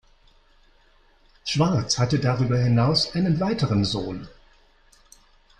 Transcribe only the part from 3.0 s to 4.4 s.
einen weiteren Sohn.